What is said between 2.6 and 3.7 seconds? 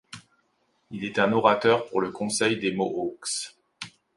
Mohawks.